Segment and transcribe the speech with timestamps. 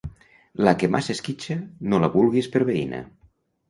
[0.67, 1.59] La que massa esquitxa
[1.93, 3.09] no la vulguis per veïna.